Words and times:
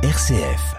RCF. 0.00 0.76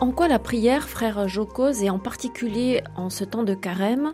En 0.00 0.10
quoi 0.10 0.26
la 0.26 0.40
prière, 0.40 0.88
frère 0.88 1.28
Jocose, 1.28 1.84
et 1.84 1.88
en 1.88 2.00
particulier 2.00 2.82
en 2.96 3.10
ce 3.10 3.22
temps 3.22 3.44
de 3.44 3.54
carême, 3.54 4.12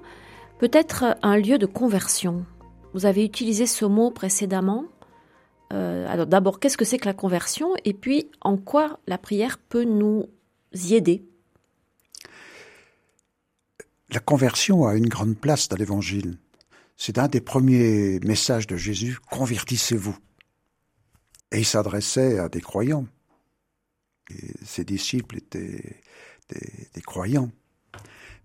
peut 0.58 0.68
être 0.70 1.16
un 1.22 1.38
lieu 1.38 1.56
de 1.56 1.64
conversion? 1.64 2.44
Vous 2.92 3.06
avez 3.06 3.24
utilisé 3.24 3.64
ce 3.64 3.86
mot 3.86 4.10
précédemment. 4.10 4.84
Euh, 5.72 6.06
alors 6.12 6.26
d'abord, 6.26 6.60
qu'est-ce 6.60 6.76
que 6.76 6.84
c'est 6.84 6.98
que 6.98 7.06
la 7.06 7.14
conversion? 7.14 7.70
Et 7.86 7.94
puis, 7.94 8.30
en 8.42 8.58
quoi 8.58 8.98
la 9.06 9.16
prière 9.16 9.56
peut 9.56 9.84
nous 9.84 10.26
y 10.74 10.96
aider? 10.96 11.24
La 14.14 14.20
conversion 14.20 14.86
a 14.86 14.94
une 14.94 15.08
grande 15.08 15.36
place 15.36 15.68
dans 15.68 15.76
l'Évangile. 15.76 16.38
C'est 16.96 17.18
un 17.18 17.26
des 17.26 17.40
premiers 17.40 18.20
messages 18.20 18.68
de 18.68 18.76
Jésus, 18.76 19.18
convertissez-vous. 19.28 20.16
Et 21.50 21.58
il 21.58 21.64
s'adressait 21.64 22.38
à 22.38 22.48
des 22.48 22.60
croyants. 22.60 23.08
Et 24.30 24.52
ses 24.64 24.84
disciples 24.84 25.38
étaient 25.38 26.00
des, 26.48 27.02
croyants. 27.02 27.50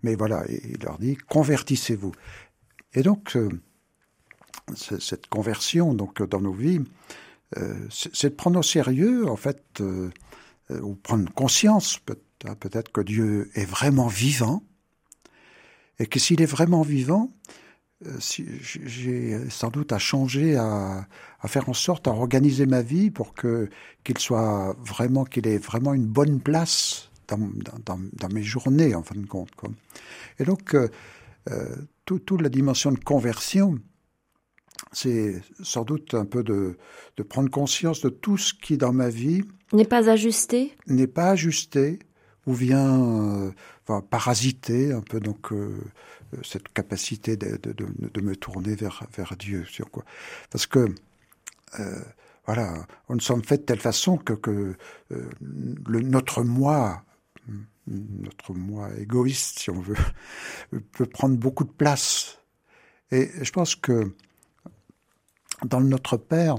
Mais 0.02 0.16
voilà, 0.16 0.44
il 0.48 0.82
leur 0.82 0.98
dit, 0.98 1.16
convertissez-vous. 1.16 2.12
Et 2.94 3.04
donc, 3.04 3.36
euh, 3.36 3.48
cette 4.74 5.28
conversion 5.28 5.94
donc 5.94 6.20
dans 6.20 6.40
nos 6.40 6.52
vies, 6.52 6.80
euh, 7.58 7.86
c'est 7.90 8.30
de 8.30 8.34
prendre 8.34 8.58
au 8.58 8.64
sérieux, 8.64 9.28
en 9.28 9.36
fait, 9.36 9.62
euh, 9.80 10.10
ou 10.80 10.96
prendre 10.96 11.32
conscience 11.32 12.00
hein, 12.44 12.56
peut-être 12.56 12.90
que 12.90 13.02
Dieu 13.02 13.52
est 13.54 13.64
vraiment 13.64 14.08
vivant, 14.08 14.64
et 16.00 16.06
que 16.06 16.18
s'il 16.18 16.42
est 16.42 16.46
vraiment 16.46 16.82
vivant, 16.82 17.30
euh, 18.06 18.18
j'ai 18.18 19.38
sans 19.50 19.68
doute 19.68 19.92
à 19.92 19.98
changer, 19.98 20.56
à, 20.56 21.06
faire 21.46 21.68
en 21.68 21.74
sorte, 21.74 22.08
à 22.08 22.10
organiser 22.10 22.66
ma 22.66 22.80
vie 22.80 23.10
pour 23.10 23.34
que 23.34 23.68
qu'il 24.02 24.18
soit 24.18 24.74
vraiment, 24.80 25.24
qu'il 25.24 25.46
ait 25.46 25.58
vraiment 25.58 25.92
une 25.92 26.06
bonne 26.06 26.40
place 26.40 27.10
dans, 27.28 27.38
dans, 27.84 28.28
mes 28.32 28.42
journées, 28.42 28.94
en 28.94 29.02
fin 29.02 29.14
de 29.14 29.26
compte. 29.26 29.54
Quoi. 29.54 29.70
Et 30.40 30.44
donc, 30.44 30.74
euh, 30.74 30.88
euh 31.50 31.76
toute 32.06 32.40
la 32.40 32.48
dimension 32.48 32.90
de 32.90 32.98
conversion, 32.98 33.78
c'est 34.90 35.40
sans 35.62 35.84
doute 35.84 36.14
un 36.14 36.24
peu 36.24 36.42
de, 36.42 36.76
de 37.16 37.22
prendre 37.22 37.48
conscience 37.48 38.00
de 38.00 38.08
tout 38.08 38.36
ce 38.36 38.52
qui 38.52 38.76
dans 38.76 38.92
ma 38.92 39.10
vie 39.10 39.42
n'est 39.72 39.84
pas 39.84 40.08
ajusté, 40.10 40.74
n'est 40.88 41.06
pas 41.06 41.30
ajusté, 41.30 42.00
ou 42.46 42.54
vient 42.54 43.00
euh, 43.00 43.50
parasiter 44.08 44.92
un 44.92 45.00
peu 45.00 45.20
donc 45.20 45.52
euh, 45.52 45.80
cette 46.42 46.68
capacité 46.72 47.36
de, 47.36 47.56
de, 47.56 48.20
me 48.20 48.36
tourner 48.36 48.74
vers, 48.74 49.04
vers 49.16 49.36
Dieu. 49.36 49.64
Sur 49.64 49.90
quoi. 49.90 50.04
Parce 50.50 50.66
que, 50.66 50.94
euh, 51.78 52.00
voilà, 52.46 52.86
on 53.08 53.14
nous 53.14 53.20
sommes 53.20 53.44
fait 53.44 53.58
de 53.58 53.62
telle 53.62 53.80
façon 53.80 54.16
que, 54.16 54.32
que 54.32 54.74
le, 55.10 56.00
notre 56.00 56.42
moi, 56.42 57.02
notre 57.86 58.54
moi 58.54 58.90
égoïste, 58.98 59.58
si 59.58 59.70
on 59.70 59.80
veut, 59.80 59.96
peut 60.92 61.06
prendre 61.06 61.36
beaucoup 61.36 61.64
de 61.64 61.72
place. 61.72 62.38
Et 63.10 63.30
je 63.42 63.50
pense 63.50 63.74
que 63.74 64.14
dans 65.64 65.80
Notre 65.80 66.16
Père, 66.16 66.56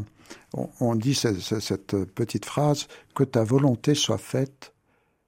on, 0.54 0.96
dit 0.96 1.16
cette 1.16 2.06
petite 2.06 2.46
phrase, 2.46 2.88
que 3.16 3.24
ta 3.24 3.44
volonté 3.44 3.96
soit 3.96 4.18
faite 4.18 4.74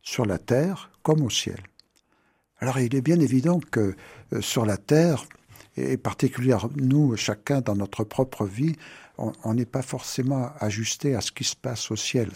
sur 0.01 0.25
la 0.25 0.37
terre 0.37 0.91
comme 1.01 1.21
au 1.21 1.29
ciel. 1.29 1.61
Alors 2.63 2.79
il 2.79 2.95
est 2.95 3.01
bien 3.01 3.19
évident 3.19 3.59
que 3.59 3.93
euh, 4.31 4.39
sur 4.39 4.65
la 4.65 4.77
terre, 4.77 5.25
et 5.75 5.97
particulièrement 5.97 6.71
nous, 6.77 7.17
chacun 7.17 7.59
dans 7.59 7.75
notre 7.75 8.05
propre 8.05 8.45
vie, 8.45 8.77
on 9.17 9.53
n'est 9.53 9.65
pas 9.65 9.81
forcément 9.81 10.49
ajusté 10.61 11.13
à 11.13 11.19
ce 11.19 11.33
qui 11.33 11.43
se 11.43 11.57
passe 11.57 11.91
au 11.91 11.97
ciel. 11.97 12.31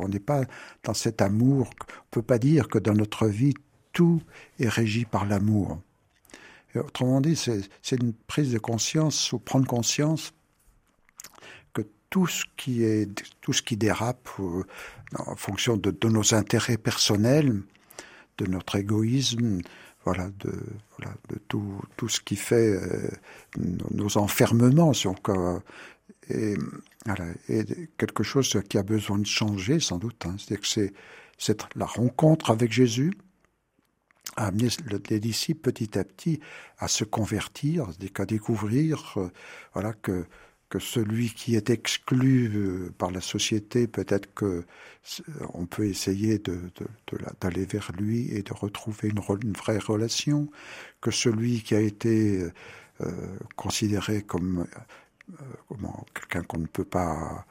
On 0.00 0.08
n'est 0.08 0.18
pas 0.18 0.44
dans 0.82 0.94
cet 0.94 1.20
amour. 1.20 1.68
On 1.78 2.10
peut 2.10 2.22
pas 2.22 2.38
dire 2.38 2.68
que 2.68 2.78
dans 2.78 2.94
notre 2.94 3.26
vie, 3.26 3.52
tout 3.92 4.22
est 4.58 4.68
régi 4.68 5.04
par 5.04 5.26
l'amour. 5.26 5.78
Autrement 6.74 7.20
dit, 7.20 7.36
c'est 7.36 7.96
une 8.00 8.14
prise 8.14 8.50
de 8.50 8.58
conscience 8.58 9.30
ou 9.34 9.38
prendre 9.38 9.66
conscience 9.66 10.32
tout 12.14 12.28
ce 12.28 12.44
qui 12.56 12.84
est 12.84 13.08
tout 13.40 13.52
ce 13.52 13.60
qui 13.60 13.76
dérape 13.76 14.28
euh, 14.38 14.62
en 15.18 15.34
fonction 15.34 15.76
de, 15.76 15.92
nos 16.08 16.32
intérêts 16.32 16.76
personnels, 16.76 17.60
de 18.38 18.46
notre 18.46 18.76
égoïsme, 18.76 19.60
voilà, 20.04 20.28
de, 20.40 20.52
voilà, 20.98 21.14
de 21.30 21.38
tout, 21.48 21.80
tout 21.96 22.08
ce 22.08 22.20
qui 22.20 22.36
fait 22.36 22.76
euh, 22.76 23.08
nos, 23.90 24.18
enfermements, 24.18 24.92
si 24.92 25.06
on, 25.06 25.14
et, 26.28 26.54
voilà, 27.06 27.26
et 27.48 27.64
quelque 27.96 28.22
chose 28.22 28.60
qui 28.68 28.78
a 28.78 28.82
besoin 28.82 29.18
de 29.18 29.26
changer, 29.26 29.80
sans 29.80 29.98
doute. 29.98 30.26
Hein. 30.26 30.36
C'est-à-dire 30.38 30.60
que 30.60 30.92
c'est 31.38 31.66
la 31.76 31.86
rencontre 31.86 32.50
avec 32.50 32.72
Jésus 32.72 33.12
a 34.36 34.46
amené 34.46 34.68
les 35.10 35.20
disciples 35.20 35.60
petit 35.60 35.98
à 35.98 36.04
petit 36.04 36.40
à 36.78 36.88
se 36.88 37.04
convertir, 37.04 37.88
à 38.18 38.26
découvrir, 38.26 39.14
euh, 39.16 39.28
voilà, 39.74 39.92
que 39.92 40.26
que 40.74 40.80
celui 40.80 41.30
qui 41.30 41.54
est 41.54 41.70
exclu 41.70 42.50
euh, 42.52 42.92
par 42.98 43.12
la 43.12 43.20
société, 43.20 43.86
peut-être 43.86 44.34
que 44.34 44.64
on 45.52 45.66
peut 45.66 45.86
essayer 45.86 46.42
d'aller 47.40 47.64
vers 47.64 47.92
lui 47.96 48.28
et 48.34 48.42
de 48.42 48.52
retrouver 48.52 49.10
une, 49.10 49.52
vraie 49.52 49.78
relation, 49.78 50.50
que 51.00 51.12
celui 51.12 51.62
qui 51.62 51.76
a 51.76 51.80
été 51.80 52.42
euh, 53.02 53.38
considéré 53.54 54.22
comme, 54.22 54.66
euh, 55.30 55.86
quelqu'un 56.12 56.42
qu'on 56.42 56.58
ne 56.58 56.66
peut 56.66 56.84
pas 56.84 57.46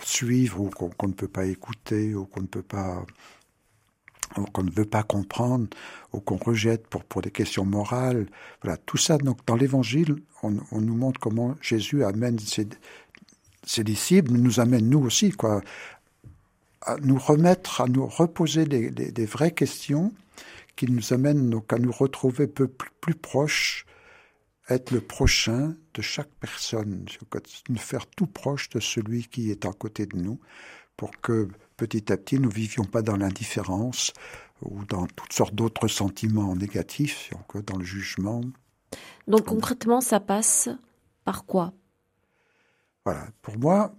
suivre 0.00 0.62
ou 0.62 0.70
qu'on 0.70 1.08
ne 1.08 1.12
peut 1.12 1.28
pas 1.28 1.44
écouter 1.44 2.12
ou 2.16 2.26
qu'on 2.26 2.42
ne 2.42 2.46
peut 2.48 2.62
pas 2.62 3.06
qu'on 4.52 4.62
ne 4.62 4.70
veut 4.70 4.84
pas 4.84 5.02
comprendre 5.02 5.66
ou 6.12 6.20
qu'on 6.20 6.36
rejette 6.36 6.86
pour, 6.86 7.04
pour 7.04 7.22
des 7.22 7.30
questions 7.30 7.64
morales. 7.64 8.26
Voilà, 8.62 8.76
tout 8.78 8.96
ça, 8.96 9.18
donc, 9.18 9.38
dans 9.46 9.56
l'Évangile, 9.56 10.16
on, 10.42 10.50
nous 10.50 10.96
montre 10.96 11.20
comment 11.20 11.54
Jésus 11.60 12.04
amène 12.04 12.38
ses, 12.38 12.66
disciples, 13.84 14.32
nous 14.32 14.60
amène 14.60 14.88
nous 14.88 15.00
aussi, 15.00 15.30
quoi, 15.30 15.60
à 16.82 16.96
nous 16.98 17.18
remettre, 17.18 17.80
à 17.80 17.86
nous 17.86 18.06
reposer 18.06 18.64
des, 18.64 18.90
des, 18.90 19.12
des 19.12 19.26
vraies 19.26 19.52
questions 19.52 20.12
qui 20.76 20.90
nous 20.90 21.12
amènent 21.12 21.50
donc 21.50 21.72
à 21.72 21.78
nous 21.78 21.92
retrouver 21.92 22.46
peu 22.46 22.66
plus, 22.66 22.90
plus 23.00 23.14
proches, 23.14 23.86
être 24.68 24.90
le 24.90 25.00
prochain 25.00 25.76
de 25.94 26.02
chaque 26.02 26.30
personne, 26.40 27.04
nous 27.68 27.78
faire 27.78 28.06
tout 28.06 28.26
proche 28.26 28.68
de 28.70 28.80
celui 28.80 29.24
qui 29.24 29.50
est 29.50 29.66
à 29.66 29.72
côté 29.72 30.06
de 30.06 30.16
nous, 30.16 30.40
pour 30.96 31.10
que 31.20 31.48
petit 31.82 32.12
à 32.12 32.16
petit 32.16 32.38
nous 32.38 32.48
vivions 32.48 32.84
pas 32.84 33.02
dans 33.02 33.16
l'indifférence 33.16 34.12
ou 34.60 34.84
dans 34.84 35.08
toutes 35.08 35.32
sortes 35.32 35.52
d'autres 35.52 35.88
sentiments 35.88 36.54
négatifs, 36.54 37.32
dans 37.66 37.76
le 37.76 37.84
jugement. 37.84 38.40
Donc 39.26 39.46
concrètement, 39.46 40.00
ça 40.00 40.20
passe 40.20 40.68
par 41.24 41.44
quoi? 41.44 41.72
Voilà, 43.04 43.26
pour 43.42 43.58
moi, 43.58 43.96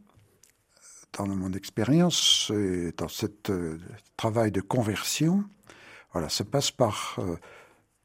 dans 1.11 1.27
mon 1.27 1.51
expérience 1.51 2.53
et 2.55 2.93
dans 2.95 3.09
ce 3.09 3.25
euh, 3.49 3.77
travail 4.15 4.53
de 4.53 4.61
conversion, 4.61 5.43
voilà, 6.13 6.29
ça 6.29 6.45
passe 6.45 6.71
par 6.71 7.17
euh, 7.17 7.35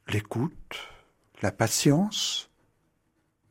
l'écoute, 0.08 0.74
la 1.40 1.52
patience, 1.52 2.50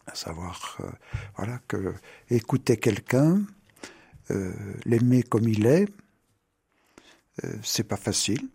à 0.08 0.16
savoir, 0.16 0.76
euh, 0.82 0.92
voilà, 1.38 1.59
que 1.70 1.94
écouter 2.30 2.76
quelqu'un, 2.76 3.44
l'aimer 4.86 5.24
comme 5.24 5.48
il 5.48 5.66
est, 5.66 5.88
euh, 7.44 7.53
c'est 7.64 7.84
pas 7.84 7.98
facile. 7.98 8.50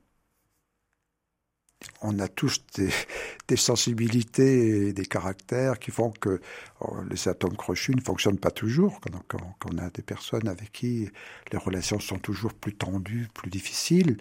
On 2.00 2.18
a 2.20 2.28
tous 2.28 2.64
des, 3.48 3.56
sensibilités 3.56 4.88
et 4.88 4.92
des 4.92 5.04
caractères 5.04 5.78
qui 5.78 5.90
font 5.90 6.10
que 6.10 6.40
oh, 6.80 6.96
les 7.10 7.28
atomes 7.28 7.56
crochus 7.56 7.94
ne 7.94 8.00
fonctionnent 8.00 8.38
pas 8.38 8.50
toujours. 8.50 9.00
Quand, 9.28 9.42
on 9.70 9.78
a 9.78 9.90
des 9.90 10.02
personnes 10.02 10.48
avec 10.48 10.72
qui 10.72 11.08
les 11.52 11.58
relations 11.58 12.00
sont 12.00 12.18
toujours 12.18 12.54
plus 12.54 12.74
tendues, 12.74 13.28
plus 13.34 13.50
difficiles. 13.50 14.18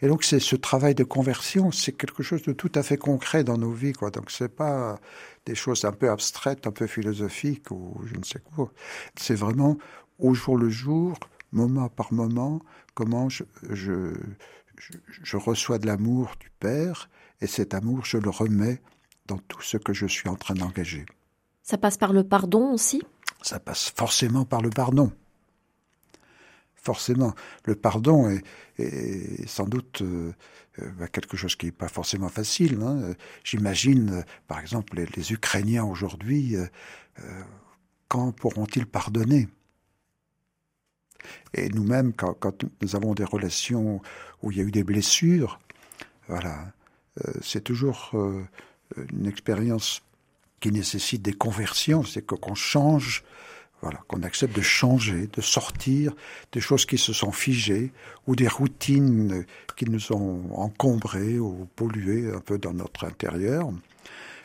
Et 0.00 0.06
donc, 0.06 0.22
c'est 0.22 0.38
ce 0.38 0.54
travail 0.54 0.94
de 0.94 1.02
conversion, 1.02 1.72
c'est 1.72 1.92
quelque 1.92 2.22
chose 2.22 2.42
de 2.42 2.52
tout 2.52 2.70
à 2.76 2.84
fait 2.84 2.96
concret 2.96 3.42
dans 3.42 3.58
nos 3.58 3.72
vies, 3.72 3.92
quoi. 3.92 4.10
Donc, 4.12 4.30
c'est 4.30 4.54
pas 4.54 5.00
des 5.44 5.56
choses 5.56 5.84
un 5.84 5.92
peu 5.92 6.08
abstraites, 6.08 6.68
un 6.68 6.70
peu 6.70 6.86
philosophiques 6.86 7.70
ou 7.72 8.00
je 8.04 8.14
ne 8.16 8.22
sais 8.22 8.40
quoi. 8.54 8.72
C'est 9.16 9.34
vraiment 9.34 9.76
au 10.20 10.34
jour 10.34 10.56
le 10.56 10.68
jour, 10.68 11.18
moment 11.52 11.88
par 11.88 12.12
moment, 12.12 12.60
comment 12.94 13.28
je, 13.28 13.44
je, 13.70 14.12
je, 15.08 15.36
reçois 15.36 15.78
de 15.78 15.86
l'amour 15.86 16.34
du 16.40 16.50
Père, 16.58 17.08
et 17.40 17.46
cet 17.46 17.74
amour, 17.74 18.04
je 18.04 18.18
le 18.18 18.30
remets 18.30 18.80
dans 19.26 19.38
tout 19.38 19.62
ce 19.62 19.76
que 19.76 19.92
je 19.92 20.06
suis 20.06 20.28
en 20.28 20.36
train 20.36 20.54
d'engager. 20.54 21.06
Ça 21.62 21.78
passe 21.78 21.96
par 21.96 22.12
le 22.12 22.24
pardon 22.24 22.72
aussi? 22.72 23.02
Ça 23.42 23.60
passe 23.60 23.92
forcément 23.94 24.44
par 24.44 24.62
le 24.62 24.70
pardon. 24.70 25.12
forcément. 26.74 27.34
Le 27.64 27.74
pardon 27.74 28.30
est, 28.78 29.46
sans 29.46 29.66
doute 29.66 30.00
euh, 30.02 30.32
euh, 30.78 30.90
bah, 30.98 31.08
quelque 31.08 31.36
chose 31.36 31.54
qui 31.56 31.66
n'est 31.66 31.72
pas 31.72 31.88
forcément 31.88 32.28
facile. 32.30 32.80
Hein. 32.82 33.14
J'imagine, 33.44 34.24
par 34.46 34.60
exemple, 34.60 35.04
les, 35.14 35.32
Ukrainiens 35.32 35.84
aujourd'hui, 35.84 36.56
quand 38.08 38.32
pourront-ils 38.32 38.86
pardonner? 38.86 39.48
Et 41.54 41.68
nous-mêmes, 41.68 42.12
quand, 42.12 42.64
nous 42.82 42.96
avons 42.96 43.14
des 43.14 43.24
relations 43.24 44.00
où 44.42 44.50
il 44.52 44.58
y 44.58 44.60
a 44.60 44.64
eu 44.64 44.70
des 44.70 44.84
blessures, 44.84 45.60
voilà, 46.28 46.72
c'est 47.40 47.62
toujours 47.62 48.12
une 49.10 49.26
expérience 49.26 50.02
qui 50.60 50.70
nécessite 50.72 51.22
des 51.22 51.32
conversions, 51.32 52.04
c'est 52.04 52.24
qu'on 52.24 52.54
change, 52.54 53.24
voilà, 53.80 54.00
qu'on 54.08 54.22
accepte 54.22 54.56
de 54.56 54.62
changer, 54.62 55.28
de 55.32 55.40
sortir 55.40 56.12
des 56.52 56.60
choses 56.60 56.84
qui 56.84 56.98
se 56.98 57.12
sont 57.12 57.32
figées 57.32 57.92
ou 58.26 58.34
des 58.34 58.48
routines 58.48 59.44
qui 59.76 59.84
nous 59.88 60.12
ont 60.12 60.52
encombrés 60.52 61.38
ou 61.38 61.68
pollués 61.76 62.32
un 62.34 62.40
peu 62.40 62.58
dans 62.58 62.74
notre 62.74 63.04
intérieur 63.04 63.70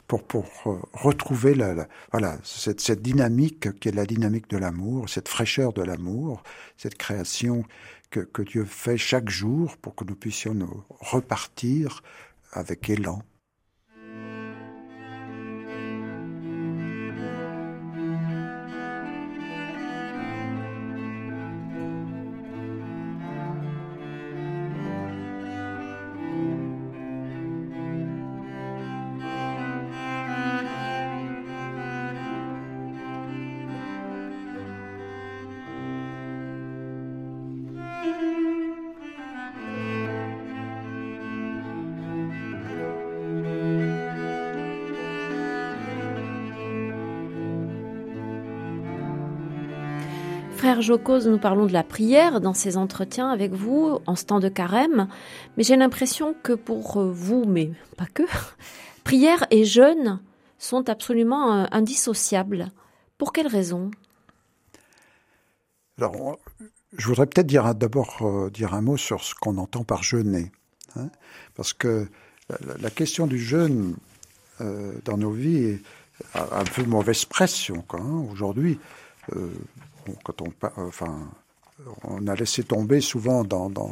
pour, 0.08 0.24
pour 0.24 0.46
euh, 0.68 0.80
retrouver 0.94 1.56
la, 1.56 1.88
voilà, 2.12 2.38
cette, 2.44 2.82
cette, 2.82 3.02
dynamique 3.02 3.80
qui 3.80 3.90
est 3.90 3.96
la 3.96 4.06
dynamique 4.06 4.50
de 4.50 4.58
l'amour, 4.58 5.10
cette 5.10 5.30
fraîcheur 5.30 5.74
de 5.74 5.82
l'amour, 5.82 6.44
cette 6.78 6.96
création 6.96 7.64
que, 8.10 8.20
que 8.20 8.42
Dieu 8.42 8.66
fait 8.66 8.98
chaque 8.98 9.30
jour 9.30 9.78
pour 9.78 9.96
que 9.96 10.04
nous 10.04 10.16
puissions 10.16 10.54
nous 10.54 10.84
repartir 11.00 12.04
avec 12.52 12.90
élan. 12.90 13.24
Frère 50.64 50.82
Jocose, 50.82 51.28
nous 51.28 51.40
parlons 51.40 51.66
de 51.66 51.74
la 51.74 51.84
prière 51.84 52.40
dans 52.40 52.54
ces 52.54 52.78
entretiens 52.78 53.30
avec 53.30 53.52
vous 53.52 54.00
en 54.08 54.16
ce 54.16 54.24
temps 54.24 54.40
de 54.40 54.48
carême, 54.48 55.10
mais 55.58 55.64
j'ai 55.64 55.76
l'impression 55.76 56.34
que 56.42 56.54
pour 56.54 57.04
vous, 57.04 57.44
mais 57.44 57.72
pas 57.98 58.06
que, 58.06 58.24
prière 59.04 59.46
et 59.52 59.66
jeûne 59.66 60.22
sont 60.58 60.90
absolument 60.90 61.52
euh, 61.54 61.66
indissociables. 61.72 62.72
Pour 63.18 63.34
quelles 63.34 63.48
raisons 63.48 63.92
Alors, 65.98 66.40
je 66.98 67.08
voudrais 67.08 67.26
peut-être 67.26 67.48
dire 67.48 67.76
d'abord 67.76 68.20
euh, 68.22 68.50
dire 68.50 68.74
un 68.74 68.82
mot 68.82 68.96
sur 68.96 69.22
ce 69.22 69.36
qu'on 69.36 69.58
entend 69.58 69.84
par 69.84 70.02
jeûner, 70.02 70.50
hein, 70.96 71.10
parce 71.56 71.74
que 71.74 72.08
la, 72.80 72.90
question 72.90 73.28
du 73.28 73.38
jeûne 73.38 73.98
euh, 74.62 74.94
dans 75.04 75.18
nos 75.18 75.32
vies 75.32 75.80
a 76.34 76.62
un 76.62 76.64
peu 76.64 76.84
mauvaise 76.84 77.26
pression 77.26 77.84
hein, 77.92 78.26
aujourd'hui 78.32 78.80
quand 80.24 80.42
on, 80.42 80.52
enfin, 80.78 81.32
on 82.04 82.28
a 82.28 82.36
laissé 82.36 82.64
tomber 82.64 83.02
souvent 83.02 83.44
dans, 83.44 83.70
dans, 83.70 83.90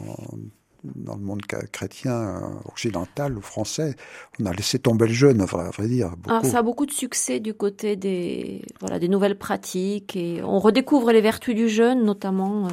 dans 0.84 1.16
le 1.16 1.22
monde 1.22 1.42
chrétien 1.72 2.13
euh, 2.13 2.40
occidental 2.66 3.38
ou 3.38 3.42
français, 3.42 3.96
on 4.40 4.46
a 4.46 4.54
laissé 4.54 4.80
tomber 4.80 5.08
le 5.08 5.13
jeûne, 5.13 5.42
à 5.42 5.46
vrai, 5.46 5.88
dire. 5.88 6.16
Beaucoup. 6.18 6.48
ça 6.48 6.60
a 6.60 6.62
beaucoup 6.62 6.86
de 6.86 6.92
succès 6.92 7.40
du 7.40 7.54
côté 7.54 7.96
des, 7.96 8.63
voilà, 8.80 9.00
des 9.00 9.08
nouvelles 9.08 9.38
pratiques 9.38 10.16
et 10.16 10.42
on 10.44 10.60
redécouvre 10.60 11.12
les 11.12 11.22
vertus 11.22 11.56
du 11.56 11.69
jeûne, 11.69 12.04
notamment 12.04 12.68
euh, 12.68 12.72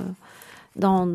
dans, 0.77 1.09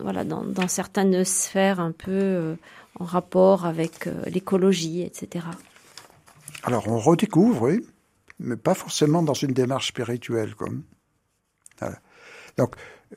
voilà, 0.00 0.24
dans, 0.24 0.44
dans, 0.44 0.68
certaines 0.68 1.24
sphères 1.24 1.80
un 1.80 1.92
peu 1.92 2.12
euh, 2.12 2.54
en 2.98 3.04
rapport 3.04 3.66
avec 3.66 4.08
l'écologie, 4.26 5.02
etc. 5.02 5.44
Alors 6.64 6.88
on 6.88 6.98
redécouvre, 6.98 7.62
oui, 7.62 7.86
mais 8.40 8.56
pas 8.56 8.74
forcément 8.74 9.22
dans 9.22 9.34
une 9.34 9.52
démarche 9.52 9.88
spirituelle. 9.88 10.54
Comme. 10.54 10.82
Donc, 12.56 12.74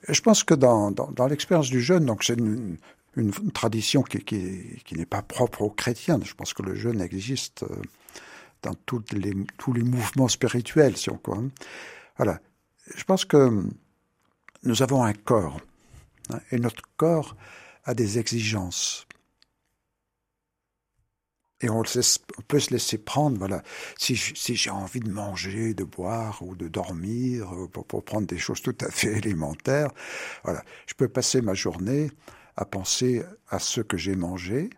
je 0.07 0.21
pense 0.21 0.43
que 0.43 0.53
dans, 0.53 0.91
dans, 0.91 1.27
l'expérience 1.27 1.69
du 1.69 1.81
jeûne, 1.81 2.05
donc 2.05 2.23
c'est 2.23 2.37
une, 2.37 2.77
une, 3.15 3.31
tradition 3.51 4.03
qui, 4.03 4.19
qui, 4.19 4.81
qui 4.85 4.95
n'est 4.95 5.05
pas 5.05 5.21
propre 5.21 5.63
aux 5.63 5.69
chrétiens. 5.69 6.19
Je 6.23 6.33
pense 6.33 6.53
que 6.53 6.63
le 6.63 6.75
jeûne 6.75 7.01
existe 7.01 7.63
euh, 7.63 7.81
dans 8.61 8.73
tous 8.85 9.03
les, 9.11 9.33
tous 9.57 9.73
les 9.73 9.83
mouvements 9.83 10.27
spirituels, 10.27 10.95
si 10.95 11.09
on 11.09 11.17
quoi. 11.17 11.37
Hein. 11.37 11.49
Voilà. 12.17 12.39
Je 12.95 13.03
pense 13.03 13.25
que 13.25 13.63
nous 14.63 14.83
avons 14.83 15.03
un 15.03 15.13
corps, 15.13 15.59
hein, 16.29 16.39
et 16.51 16.57
notre 16.57 16.83
corps 16.97 17.35
a 17.83 17.93
des 17.93 18.19
exigences 18.19 19.07
et 21.61 21.69
on, 21.69 21.83
peut 22.47 22.59
se 22.59 22.71
laisser 22.71 22.97
prendre, 22.97 23.37
voilà. 23.37 23.61
Si, 23.97 24.15
j'ai 24.15 24.69
envie 24.69 24.99
de 24.99 25.09
manger, 25.09 25.73
de 25.73 25.83
boire 25.83 26.41
ou 26.41 26.55
de 26.55 26.67
dormir, 26.67 27.53
euh, 27.53 27.67
pour, 27.67 28.03
prendre 28.03 28.27
des 28.27 28.37
choses 28.37 28.61
tout 28.61 28.75
à 28.81 28.89
fait 28.89 29.17
élémentaires, 29.17 29.91
voilà. 30.43 30.63
Je 30.87 30.93
peux 30.93 31.07
passer 31.07 31.41
ma 31.41 31.53
journée 31.53 32.09
à 32.57 32.65
penser 32.65 33.23
à 33.49 33.59
ce 33.59 33.81
que 33.81 33.97
j'ai 33.97 34.15
mangé, 34.15 34.69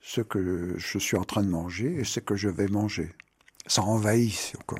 ce 0.00 0.20
que 0.20 0.74
je 0.76 0.98
suis 0.98 1.16
en 1.16 1.24
train 1.24 1.42
de 1.42 1.50
manger 1.50 1.94
et 1.94 2.04
ce 2.04 2.20
que 2.20 2.34
je 2.34 2.48
vais 2.48 2.68
manger. 2.68 3.10
Ça 3.66 3.82
envahit, 3.82 4.54
quoi. 4.66 4.78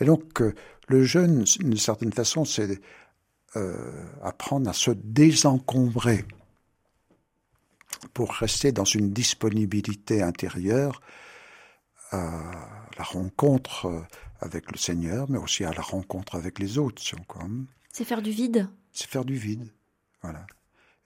Et 0.00 0.04
donc, 0.04 0.40
euh, 0.40 0.54
le 0.88 1.02
jeûne, 1.04 1.44
d'une 1.60 1.76
certaine 1.76 2.12
façon, 2.12 2.44
c'est 2.44 2.80
euh, 3.56 4.04
apprendre 4.22 4.68
à 4.68 4.72
se 4.72 4.90
désencombrer 4.90 6.24
pour 8.14 8.32
rester 8.32 8.72
dans 8.72 8.84
une 8.84 9.10
disponibilité 9.12 10.22
intérieure 10.22 11.00
à 12.10 12.88
la 12.96 13.04
rencontre 13.04 13.86
euh, 13.86 14.00
avec 14.40 14.70
le 14.70 14.78
Seigneur, 14.78 15.28
mais 15.30 15.38
aussi 15.38 15.64
à 15.64 15.72
la 15.72 15.82
rencontre 15.82 16.36
avec 16.36 16.58
les 16.58 16.78
autres. 16.78 17.02
C'est 17.92 18.04
faire 18.04 18.22
du 18.22 18.30
vide 18.30 18.68
C'est 18.92 19.08
faire 19.08 19.24
du 19.24 19.34
vide, 19.34 19.72
voilà. 20.22 20.46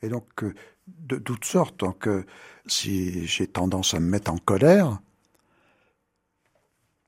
Et 0.03 0.09
donc, 0.09 0.45
euh, 0.45 0.55
de, 0.87 1.17
toutes 1.17 1.45
sortes. 1.45 1.81
Donc, 1.81 2.07
euh, 2.07 2.25
si 2.67 3.27
j'ai 3.27 3.47
tendance 3.47 3.95
à 3.95 4.01
me 4.01 4.09
mettre 4.09 4.31
en 4.31 4.39
colère, 4.39 5.01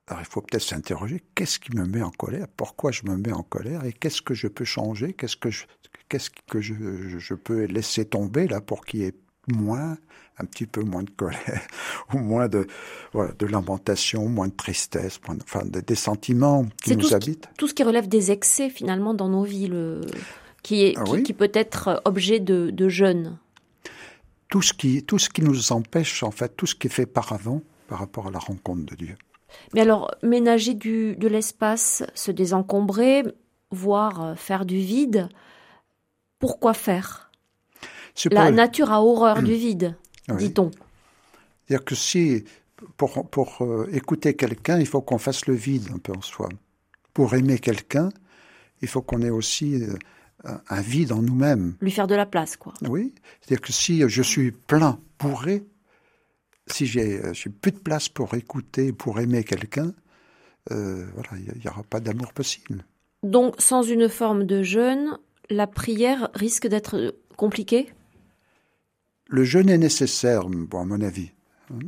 alors 0.07 0.21
il 0.21 0.27
faut 0.27 0.43
peut-être 0.43 0.63
s'interroger, 0.63 1.23
qu'est-ce 1.35 1.59
qui 1.59 1.75
me 1.75 1.87
met 1.87 2.03
en 2.03 2.11
colère? 2.11 2.47
Pourquoi 2.57 2.93
je 2.93 3.05
me 3.05 3.17
mets 3.17 3.33
en 3.33 3.43
colère? 3.43 3.85
Et 3.85 3.93
qu'est-ce 3.93 4.23
que 4.23 4.35
je 4.35 4.49
peux 4.49 4.65
changer? 4.65 5.15
Qu'est-ce 5.15 5.37
que 5.37 5.51
je, 5.51 5.65
qu'est-ce 6.09 6.31
que 6.31 6.61
je, 6.61 6.75
je, 7.19 7.35
peux 7.35 7.65
laisser 7.65 8.05
tomber 8.05 8.47
là 8.47 8.61
pour 8.61 8.85
qu'il 8.85 9.01
y 9.01 9.05
ait 9.05 9.15
moins, 9.49 9.97
un 10.39 10.45
petit 10.45 10.67
peu 10.67 10.83
moins 10.83 11.03
de 11.03 11.11
colère, 11.11 11.61
ou 12.15 12.19
moins 12.19 12.49
de, 12.49 12.67
voilà, 13.13 13.33
de 13.33 13.47
lamentation, 13.47 14.29
moins 14.29 14.49
de 14.49 14.55
tristesse, 14.55 15.21
enfin 15.29 15.65
des 15.65 15.95
sentiments 15.95 16.67
qui 16.83 16.97
nous 16.97 17.15
habitent. 17.15 17.49
tout 17.59 17.69
ce 17.69 17.75
qui 17.75 17.83
relève 17.83 18.09
des 18.09 18.31
excès 18.31 18.71
finalement 18.71 19.15
dans 19.15 19.29
nos 19.29 19.45
vies, 19.45 19.69
le, 19.69 20.01
qui, 20.63 20.85
est, 20.85 20.95
ah 20.97 21.05
qui, 21.25 21.33
peut 21.33 21.53
être 21.55 22.03
objet 22.05 22.41
de, 22.41 22.71
de 22.71 22.89
jeûne. 22.89 23.39
Tout 24.49 24.63
ce, 24.63 24.73
qui, 24.73 25.03
tout 25.03 25.19
ce 25.19 25.29
qui 25.29 25.43
nous 25.43 25.73
empêche, 25.73 26.23
en 26.23 26.31
fait, 26.31 26.57
tout 26.57 26.67
ce 26.67 26.75
qui 26.75 26.87
est 26.87 26.91
fait 26.91 27.07
par 27.07 27.33
avant 27.33 27.63
par 27.89 27.99
rapport 27.99 28.29
à 28.29 28.31
la 28.31 28.39
rencontre 28.39 28.85
de 28.85 28.95
Dieu. 28.95 29.17
Mais 29.75 29.83
alors, 29.83 30.11
ménager 30.23 30.75
du, 30.75 31.17
de 31.17 31.29
l'espace, 31.29 32.03
se 32.15 32.31
désencombrer, 32.31 33.25
voire 33.71 34.39
faire 34.39 34.65
du 34.65 34.79
vide, 34.79 35.29
pourquoi 36.39 36.75
faire? 36.75 37.24
La 38.31 38.51
nature 38.51 38.93
a 38.93 39.03
horreur 39.03 39.43
du 39.43 39.55
vide, 39.55 39.97
dit-on. 40.29 40.71
C'est-à-dire 41.67 41.85
que 41.85 41.95
si, 41.95 42.45
pour, 42.97 43.29
pour 43.29 43.63
euh, 43.63 43.89
écouter 43.93 44.35
quelqu'un, 44.35 44.79
il 44.79 44.87
faut 44.87 45.01
qu'on 45.01 45.19
fasse 45.19 45.47
le 45.47 45.55
vide 45.55 45.89
un 45.95 45.99
peu 45.99 46.13
en 46.13 46.21
soi. 46.21 46.49
Pour 47.13 47.35
aimer 47.35 47.59
quelqu'un, 47.59 48.11
il 48.83 48.89
faut 48.89 49.03
qu'on 49.03 49.23
ait 49.23 49.31
aussi 49.31 49.83
euh, 49.83 49.97
un 50.69 50.81
vide 50.81 51.13
en 51.13 51.23
nous-mêmes. 51.23 51.77
Lui 51.81 51.91
faire 51.91 52.07
de 52.07 52.15
la 52.15 52.27
place, 52.27 52.57
quoi. 52.57 52.75
Oui. 52.83 53.15
C'est-à-dire 53.41 53.63
que 53.63 53.73
si 53.73 54.09
je 54.09 54.23
suis 54.23 54.53
plein, 54.53 54.99
bourré, 55.19 55.65
si 56.67 56.87
j'ai 56.87 57.21
euh, 57.25 57.33
plus 57.61 57.73
de 57.73 57.79
place 57.79 58.09
pour 58.09 58.35
écouter, 58.35 58.93
pour 58.93 59.21
aimer 59.21 59.45
quelqu'un, 59.45 59.93
voilà, 60.71 61.29
il 61.35 61.61
n'y 61.61 61.69
aura 61.69 61.83
pas 61.83 62.01
d'amour 62.01 62.33
possible. 62.33 62.85
Donc, 63.23 63.57
sans 63.59 63.83
une 63.83 64.09
forme 64.09 64.45
de 64.45 64.63
jeûne, 64.63 65.19
la 65.51 65.67
prière 65.67 66.31
risque 66.35 66.67
d'être 66.67 67.15
compliquée? 67.37 67.93
Le 69.29 69.45
jeûne 69.45 69.69
est 69.69 69.79
nécessaire, 69.79 70.43
à 70.43 70.85
mon 70.85 71.01
avis. 71.01 71.31
Hein. 71.71 71.79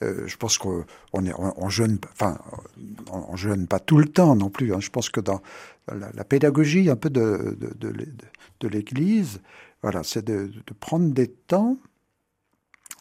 je 0.00 0.36
pense 0.36 0.58
qu'on 0.58 0.84
est, 1.24 1.32
on, 1.36 1.68
jeûne, 1.68 1.98
jeûne 3.34 3.66
pas 3.66 3.80
tout 3.80 3.98
le 3.98 4.06
temps 4.06 4.34
non 4.34 4.50
plus. 4.50 4.74
Hein. 4.74 4.80
Je 4.80 4.90
pense 4.90 5.10
que 5.10 5.20
dans 5.20 5.42
la, 5.88 6.24
pédagogie 6.24 6.88
un 6.90 6.96
peu 6.96 7.10
de, 7.10 7.56
l'Église, 8.62 9.40
voilà, 9.82 10.02
c'est 10.02 10.24
de, 10.24 10.50
prendre 10.78 11.12
des 11.12 11.28
temps 11.28 11.76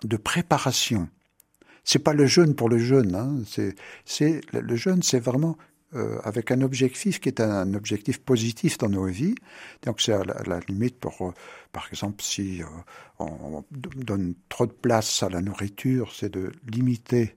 de 0.03 0.17
préparation. 0.17 1.09
C'est 1.83 1.99
pas 1.99 2.13
le 2.13 2.25
jeûne 2.25 2.55
pour 2.55 2.69
le 2.69 2.77
jeûne. 2.77 3.15
Hein. 3.15 3.37
C'est 4.05 4.41
le 4.53 4.75
jeûne, 4.75 5.01
c'est 5.03 5.19
vraiment 5.19 5.57
euh, 5.95 6.19
avec 6.23 6.51
un 6.51 6.61
objectif 6.61 7.19
qui 7.19 7.29
est 7.29 7.41
un, 7.41 7.73
objectif 7.73 8.19
positif 8.19 8.77
dans 8.77 8.89
nos 8.89 9.05
vies. 9.05 9.33
Donc 9.81 10.01
c'est 10.01 10.13
à, 10.13 10.23
la, 10.23 10.59
limite 10.67 10.99
pour, 10.99 11.19
euh, 11.21 11.33
par 11.71 11.87
exemple, 11.89 12.23
si 12.23 12.61
euh, 12.61 12.65
on 13.17 13.63
donne 13.71 14.35
trop 14.49 14.67
de 14.67 14.71
place 14.71 15.23
à 15.23 15.29
la 15.29 15.41
nourriture, 15.41 16.13
c'est 16.13 16.29
de 16.29 16.51
limiter 16.71 17.35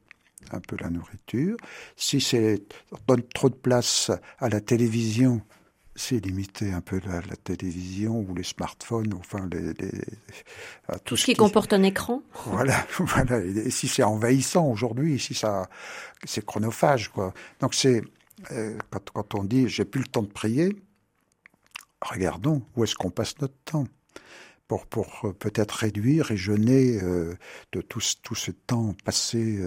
un 0.50 0.61
peu 0.61 0.76
la 0.78 0.90
nourriture. 0.90 1.56
Si 1.97 2.21
c'est 2.21 2.62
donne 3.09 3.23
trop 3.23 3.49
de 3.49 3.54
place 3.54 4.11
à 4.38 4.50
la 4.50 4.61
télévision, 4.61 5.40
c'est 5.97 6.23
limiter 6.23 6.73
un 6.73 6.82
peu 6.82 7.00
la, 7.06 7.23
télévision 7.37 8.21
ou 8.28 8.35
les 8.35 8.42
smartphones, 8.42 9.14
enfin 9.14 9.49
les, 9.50 9.73
tout, 11.06 11.16
ce 11.16 11.25
qui, 11.25 11.35
comporte 11.35 11.73
un 11.73 11.82
écran. 11.82 12.23
Voilà, 12.47 12.87
voilà. 12.99 13.38
Et 13.40 13.71
si 13.71 13.88
c'est 13.88 14.02
envahissant 14.02 14.66
aujourd'hui, 14.66 15.18
si 15.18 15.32
ça, 15.32 15.71
c'est 16.25 16.44
chronophage, 16.44 17.09
quoi. 17.09 17.32
Donc 17.61 17.75
c'est 17.75 18.02
euh, 18.50 18.76
quand, 19.12 19.34
on 19.34 19.44
dit 19.44 19.68
j'ai 19.68 19.84
plus 19.84 20.00
le 20.00 20.06
temps 20.06 20.22
de 20.22 20.28
prier, 20.32 20.76
regardons 22.00 22.62
où 22.76 22.84
est-ce 22.84 22.94
qu'on 22.94 23.10
passe 23.10 23.38
notre 23.40 23.56
temps 23.64 23.86
pour, 24.66 24.86
euh, 25.24 25.32
peut-être 25.32 25.72
réduire 25.72 26.30
et 26.30 26.36
jeûner 26.36 26.98
euh, 27.02 27.34
de 27.72 27.80
tout, 27.82 28.00
ce 28.00 28.50
temps 28.50 28.94
passé 29.04 29.60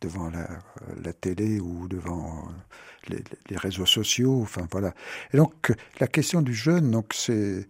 devant 0.00 0.30
la, 0.30 1.12
télé 1.14 1.58
ou 1.60 1.88
devant 1.88 2.48
les, 3.08 3.56
réseaux 3.56 3.86
sociaux. 3.86 4.40
Enfin 4.42 4.68
voilà. 4.70 4.94
Et 5.32 5.36
donc 5.36 5.72
la 5.98 6.06
question 6.06 6.42
du 6.42 6.54
jeûne, 6.54 7.02
c'est 7.12 7.66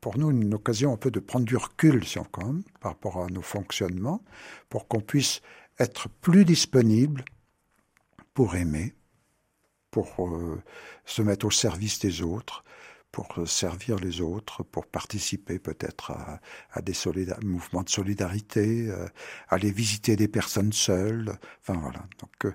pour 0.00 0.18
nous 0.18 0.30
une 0.30 0.54
occasion 0.54 0.92
un 0.92 0.96
peu 0.96 1.10
de 1.10 1.20
prendre 1.20 1.44
du 1.44 1.56
recul, 1.56 2.04
si 2.04 2.18
on 2.18 2.24
quand 2.24 2.46
même, 2.46 2.62
par 2.80 2.92
rapport 2.92 3.22
à 3.22 3.26
nos 3.26 3.42
fonctionnements, 3.42 4.22
pour 4.70 4.88
qu'on 4.88 5.00
puisse 5.00 5.42
être 5.78 6.08
plus 6.08 6.44
disponible 6.44 7.24
pour 8.32 8.56
aimer, 8.56 8.94
pour 9.94 10.26
euh, 10.26 10.60
se 11.04 11.22
mettre 11.22 11.46
au 11.46 11.52
service 11.52 12.00
des 12.00 12.20
autres, 12.20 12.64
pour 13.12 13.46
servir 13.46 13.94
les 14.00 14.20
autres, 14.20 14.64
pour 14.64 14.86
participer 14.86 15.60
peut-être 15.60 16.10
à, 16.72 16.82
des 16.82 16.94
mouvements 17.44 17.84
de 17.84 17.88
solidarité, 17.88 18.88
euh, 18.88 19.06
aller 19.48 19.70
visiter 19.70 20.16
des 20.16 20.26
personnes 20.26 20.72
seules. 20.72 21.38
Enfin 21.60 21.78
voilà. 21.78 22.00
Donc 22.18 22.46
euh, 22.46 22.54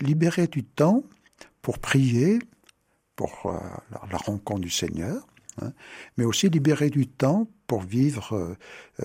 libérer 0.00 0.46
du 0.46 0.62
temps 0.62 1.02
pour 1.60 1.80
prier, 1.80 2.38
pour 3.16 3.52
la, 3.90 4.16
rencontre 4.18 4.60
du 4.60 4.70
Seigneur, 4.70 5.26
hein, 5.62 5.72
mais 6.16 6.24
aussi 6.24 6.48
libérer 6.48 6.90
du 6.90 7.06
temps 7.06 7.48
pour 7.66 7.82
vivre 7.82 8.56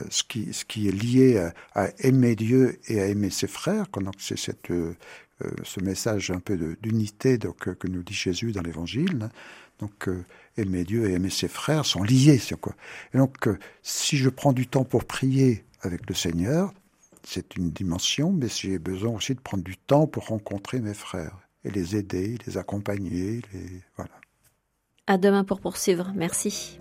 ce, 0.09 0.23
qui, 0.23 0.53
ce 0.53 0.63
qui 0.63 0.87
est 0.87 0.91
lié 0.91 1.49
à, 1.75 1.89
aimer 1.99 2.35
Dieu 2.35 2.79
et 2.87 3.01
à 3.01 3.07
aimer 3.07 3.29
ses 3.29 3.47
frères. 3.47 3.87
Donc 3.87 4.13
c'est 4.19 4.37
euh, 5.43 5.51
ce 5.63 5.79
message 5.79 6.31
un 6.31 6.39
peu 6.39 6.57
d'unité 6.81 7.37
donc 7.37 7.73
que 7.75 7.87
nous 7.87 8.03
dit 8.03 8.13
Jésus 8.13 8.51
dans 8.51 8.61
l'Évangile. 8.61 9.29
Donc 9.79 10.07
euh, 10.07 10.23
aimer 10.57 10.83
Dieu 10.83 11.09
et 11.09 11.13
aimer 11.13 11.29
ses 11.29 11.47
frères 11.47 11.85
sont 11.85 12.03
liés. 12.03 12.39
Quoi. 12.61 12.75
Et 13.13 13.17
donc 13.17 13.47
euh, 13.47 13.57
si 13.81 14.17
je 14.17 14.29
prends 14.29 14.53
du 14.53 14.67
temps 14.67 14.83
pour 14.83 15.05
prier 15.05 15.65
avec 15.81 16.07
le 16.07 16.15
Seigneur, 16.15 16.73
c'est 17.23 17.55
une 17.55 17.71
dimension, 17.71 18.31
mais 18.31 18.47
j'ai 18.49 18.77
besoin 18.79 19.11
aussi 19.11 19.33
de 19.33 19.39
prendre 19.39 19.63
du 19.63 19.77
temps 19.77 20.07
pour 20.07 20.27
rencontrer 20.27 20.79
mes 20.79 20.93
frères 20.93 21.37
et 21.63 21.71
les 21.71 21.95
aider, 21.95 22.37
les 22.45 22.57
accompagner, 22.57 23.41
voilà. 23.95 24.11
À 25.05 25.17
demain 25.17 25.43
pour 25.43 25.59
poursuivre. 25.59 26.11
Merci. 26.15 26.79